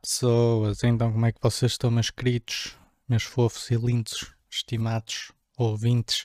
pessoas, 0.00 0.84
então 0.84 1.12
como 1.12 1.26
é 1.26 1.32
que 1.32 1.40
vocês 1.42 1.72
estão, 1.72 1.90
meus 1.90 2.08
queridos, 2.08 2.76
meus 3.08 3.24
fofos 3.24 3.70
e 3.70 3.74
lindos, 3.74 4.32
estimados 4.48 5.32
ouvintes? 5.56 6.24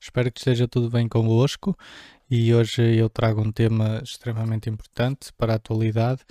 Espero 0.00 0.30
que 0.30 0.38
esteja 0.38 0.68
tudo 0.68 0.88
bem 0.88 1.08
convosco 1.08 1.76
e 2.30 2.54
hoje 2.54 2.82
eu 2.96 3.10
trago 3.10 3.40
um 3.40 3.50
tema 3.50 4.00
extremamente 4.02 4.70
importante 4.70 5.32
para 5.32 5.54
a 5.54 5.56
atualidade 5.56 6.24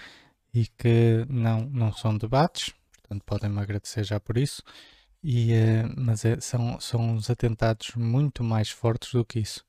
e 0.53 0.65
que 0.65 1.25
não, 1.27 1.65
não 1.69 1.91
são 1.91 2.17
debates, 2.17 2.73
portanto 2.93 3.23
podem-me 3.25 3.59
agradecer 3.59 4.05
já 4.05 4.19
por 4.19 4.37
isso, 4.37 4.63
e, 5.21 5.51
uh, 5.51 5.93
mas 5.97 6.23
é, 6.23 6.39
são, 6.39 6.79
são 6.79 7.01
uns 7.01 7.29
atentados 7.29 7.91
muito 7.95 8.41
mais 8.41 8.69
fortes 8.69 9.11
do 9.11 9.25
que 9.25 9.39
isso. 9.39 9.65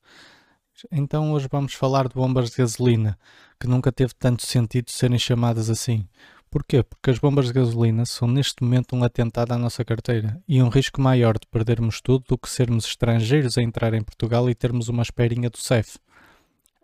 Então 0.91 1.33
hoje 1.33 1.47
vamos 1.51 1.73
falar 1.73 2.07
de 2.07 2.15
bombas 2.15 2.51
de 2.51 2.57
gasolina, 2.57 3.17
que 3.59 3.67
nunca 3.67 3.91
teve 3.91 4.13
tanto 4.13 4.45
sentido 4.45 4.91
serem 4.91 5.19
chamadas 5.19 5.69
assim. 5.69 6.07
Porquê? 6.55 6.83
Porque 6.83 7.09
as 7.09 7.19
bombas 7.19 7.47
de 7.47 7.51
gasolina 7.51 8.05
são 8.05 8.29
neste 8.29 8.63
momento 8.63 8.95
um 8.95 9.03
atentado 9.03 9.51
à 9.51 9.57
nossa 9.57 9.83
carteira 9.83 10.41
e 10.47 10.63
um 10.63 10.69
risco 10.69 11.01
maior 11.01 11.37
de 11.37 11.45
perdermos 11.47 11.99
tudo 11.99 12.23
do 12.29 12.37
que 12.37 12.49
sermos 12.49 12.85
estrangeiros 12.85 13.57
a 13.57 13.61
entrar 13.61 13.93
em 13.93 14.01
Portugal 14.01 14.49
e 14.49 14.55
termos 14.55 14.87
uma 14.87 15.03
esperinha 15.03 15.49
do 15.49 15.57
CEF. 15.57 15.97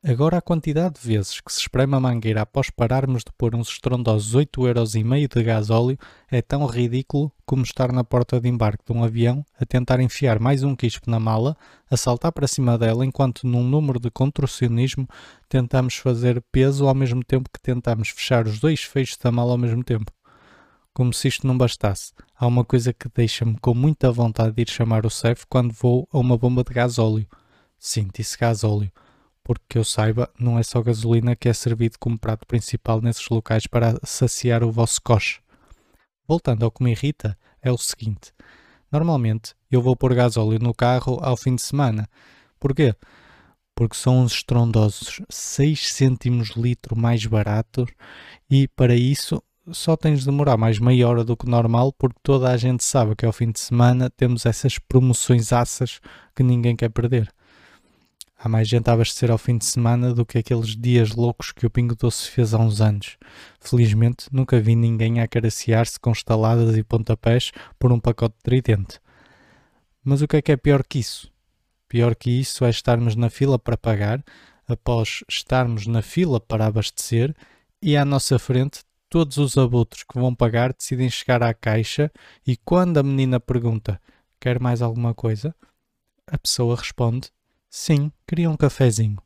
Agora 0.03 0.39
a 0.39 0.41
quantidade 0.41 0.99
de 0.99 1.07
vezes 1.07 1.39
que 1.39 1.53
se 1.53 1.59
espreme 1.59 1.93
a 1.93 1.99
mangueira 1.99 2.41
após 2.41 2.71
pararmos 2.71 3.23
de 3.23 3.31
pôr 3.37 3.53
uns 3.53 3.69
estrondosos 3.69 4.33
8,5€ 4.33 5.27
de 5.31 5.43
gasóleo 5.43 5.97
é 6.27 6.41
tão 6.41 6.65
ridículo 6.65 7.31
como 7.45 7.61
estar 7.61 7.91
na 7.91 8.03
porta 8.03 8.41
de 8.41 8.49
embarque 8.49 8.83
de 8.83 8.97
um 8.97 9.03
avião 9.03 9.45
a 9.59 9.63
tentar 9.63 9.99
enfiar 9.99 10.39
mais 10.39 10.63
um 10.63 10.75
quispo 10.75 11.07
na 11.07 11.19
mala, 11.19 11.55
a 11.87 11.95
saltar 11.95 12.31
para 12.31 12.47
cima 12.47 12.79
dela 12.79 13.05
enquanto 13.05 13.45
num 13.45 13.63
número 13.63 13.99
de 13.99 14.09
contorcionismo 14.09 15.07
tentamos 15.47 15.97
fazer 15.97 16.43
peso 16.51 16.87
ao 16.87 16.95
mesmo 16.95 17.23
tempo 17.23 17.47
que 17.53 17.61
tentamos 17.61 18.09
fechar 18.09 18.47
os 18.47 18.59
dois 18.59 18.81
fechos 18.81 19.17
da 19.17 19.31
mala 19.31 19.51
ao 19.51 19.57
mesmo 19.59 19.83
tempo. 19.83 20.11
Como 20.95 21.13
se 21.13 21.27
isto 21.27 21.45
não 21.45 21.55
bastasse, 21.55 22.11
há 22.35 22.47
uma 22.47 22.65
coisa 22.65 22.91
que 22.91 23.07
deixa-me 23.13 23.55
com 23.59 23.75
muita 23.75 24.11
vontade 24.11 24.55
de 24.55 24.63
ir 24.63 24.69
chamar 24.71 25.05
o 25.05 25.11
CEF 25.11 25.45
quando 25.47 25.71
vou 25.71 26.09
a 26.11 26.17
uma 26.17 26.39
bomba 26.39 26.63
de 26.63 26.73
gasóleo. 26.73 27.27
Sim, 27.77 28.07
disse 28.11 28.35
gasóleo 28.35 28.91
porque 29.43 29.63
que 29.69 29.77
eu 29.77 29.83
saiba, 29.83 30.29
não 30.39 30.57
é 30.57 30.63
só 30.63 30.81
gasolina 30.81 31.35
que 31.35 31.49
é 31.49 31.53
servido 31.53 31.97
como 31.99 32.17
prato 32.17 32.45
principal 32.45 33.01
nesses 33.01 33.27
locais 33.29 33.67
para 33.67 33.99
saciar 34.03 34.63
o 34.63 34.71
vosso 34.71 35.01
coche. 35.01 35.39
Voltando 36.27 36.63
ao 36.63 36.71
que 36.71 36.83
me 36.83 36.91
irrita, 36.91 37.37
é 37.61 37.71
o 37.71 37.77
seguinte: 37.77 38.33
normalmente 38.91 39.53
eu 39.69 39.81
vou 39.81 39.95
pôr 39.95 40.13
gasóleo 40.13 40.59
no 40.59 40.73
carro 40.73 41.19
ao 41.21 41.35
fim 41.35 41.55
de 41.55 41.61
semana. 41.61 42.07
Porquê? 42.59 42.95
Porque 43.75 43.95
são 43.95 44.19
uns 44.19 44.33
estrondosos 44.33 45.21
6 45.29 45.93
cêntimos 45.93 46.49
litro 46.49 46.95
mais 46.95 47.25
baratos 47.25 47.89
e 48.49 48.67
para 48.67 48.95
isso 48.95 49.41
só 49.71 49.95
tens 49.95 50.19
de 50.19 50.25
demorar 50.25 50.57
mais 50.57 50.79
meia 50.79 51.07
hora 51.07 51.23
do 51.23 51.37
que 51.37 51.49
normal 51.49 51.93
porque 51.93 52.19
toda 52.21 52.51
a 52.51 52.57
gente 52.57 52.83
sabe 52.83 53.15
que 53.15 53.25
ao 53.25 53.31
fim 53.31 53.51
de 53.51 53.59
semana 53.59 54.09
temos 54.09 54.45
essas 54.45 54.77
promoções 54.77 55.53
assas 55.53 55.99
que 56.35 56.43
ninguém 56.43 56.75
quer 56.75 56.89
perder. 56.89 57.33
Há 58.43 58.49
mais 58.49 58.67
gente 58.67 58.89
a 58.89 58.93
abastecer 58.93 59.29
ao 59.29 59.37
fim 59.37 59.55
de 59.55 59.65
semana 59.65 60.15
do 60.15 60.25
que 60.25 60.39
aqueles 60.39 60.75
dias 60.75 61.11
loucos 61.11 61.51
que 61.51 61.63
o 61.63 61.69
Pingo 61.69 61.95
Doce 61.95 62.27
fez 62.27 62.55
há 62.55 62.57
uns 62.57 62.81
anos. 62.81 63.15
Felizmente, 63.59 64.25
nunca 64.31 64.59
vi 64.59 64.75
ninguém 64.75 65.21
a 65.21 65.25
acariciar-se 65.25 65.99
com 65.99 66.11
estaladas 66.11 66.75
e 66.75 66.81
pontapés 66.81 67.51
por 67.77 67.91
um 67.91 67.99
pacote 67.99 68.33
de 68.37 68.41
tridente. 68.41 68.99
Mas 70.03 70.23
o 70.23 70.27
que 70.27 70.37
é 70.37 70.41
que 70.41 70.51
é 70.51 70.57
pior 70.57 70.83
que 70.83 70.97
isso? 70.97 71.31
Pior 71.87 72.15
que 72.15 72.31
isso 72.31 72.65
é 72.65 72.71
estarmos 72.71 73.15
na 73.15 73.29
fila 73.29 73.59
para 73.59 73.77
pagar, 73.77 74.23
após 74.67 75.23
estarmos 75.29 75.85
na 75.85 76.01
fila 76.01 76.39
para 76.39 76.65
abastecer, 76.65 77.35
e 77.79 77.95
à 77.95 78.03
nossa 78.03 78.39
frente 78.39 78.79
todos 79.07 79.37
os 79.37 79.55
abutres 79.55 80.01
que 80.01 80.19
vão 80.19 80.33
pagar 80.33 80.73
decidem 80.73 81.11
chegar 81.11 81.43
à 81.43 81.53
caixa 81.53 82.11
e 82.47 82.57
quando 82.57 82.97
a 82.97 83.03
menina 83.03 83.39
pergunta 83.39 84.01
quer 84.39 84.59
mais 84.59 84.81
alguma 84.81 85.13
coisa, 85.13 85.53
a 86.25 86.39
pessoa 86.39 86.75
responde 86.75 87.29
Sim, 87.73 88.11
queria 88.27 88.49
um 88.49 88.57
cafezinho. 88.57 89.17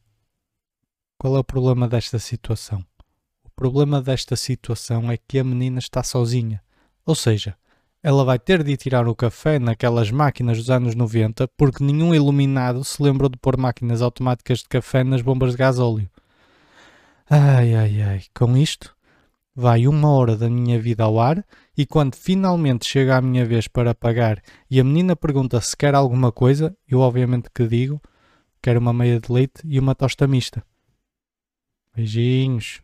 Qual 1.17 1.35
é 1.35 1.39
o 1.39 1.43
problema 1.43 1.87
desta 1.87 2.19
situação? 2.19 2.85
O 3.43 3.49
problema 3.49 3.99
desta 3.99 4.35
situação 4.35 5.11
é 5.11 5.17
que 5.17 5.39
a 5.39 5.43
menina 5.43 5.79
está 5.79 6.03
sozinha. 6.03 6.61
Ou 7.07 7.15
seja, 7.15 7.57
ela 8.03 8.23
vai 8.23 8.37
ter 8.37 8.61
de 8.61 8.73
ir 8.73 8.77
tirar 8.77 9.07
o 9.07 9.15
café 9.15 9.57
naquelas 9.57 10.11
máquinas 10.11 10.59
dos 10.59 10.69
anos 10.69 10.93
90 10.93 11.47
porque 11.57 11.83
nenhum 11.83 12.13
iluminado 12.13 12.83
se 12.83 13.01
lembrou 13.01 13.29
de 13.29 13.37
pôr 13.39 13.57
máquinas 13.57 13.99
automáticas 14.03 14.59
de 14.59 14.69
café 14.69 15.03
nas 15.03 15.23
bombas 15.23 15.53
de 15.53 15.57
gasóleo. 15.57 16.07
Ai 17.27 17.73
ai 17.73 18.01
ai, 18.03 18.23
com 18.31 18.55
isto 18.55 18.95
vai 19.55 19.87
uma 19.87 20.11
hora 20.11 20.37
da 20.37 20.51
minha 20.51 20.79
vida 20.79 21.03
ao 21.03 21.19
ar 21.19 21.43
e 21.75 21.83
quando 21.83 22.15
finalmente 22.15 22.85
chega 22.85 23.17
a 23.17 23.21
minha 23.21 23.43
vez 23.43 23.67
para 23.67 23.95
pagar 23.95 24.39
e 24.69 24.79
a 24.79 24.83
menina 24.83 25.15
pergunta 25.15 25.59
se 25.61 25.75
quer 25.75 25.95
alguma 25.95 26.31
coisa, 26.31 26.77
eu 26.87 26.99
obviamente 26.99 27.49
que 27.51 27.67
digo 27.67 27.99
Quero 28.65 28.79
uma 28.79 28.91
meia 28.91 29.19
de 29.19 29.31
leite 29.31 29.61
e 29.63 29.79
uma 29.79 29.93
tosta 29.93 30.25
mista. 30.25 30.65
Beijinhos. 31.95 32.81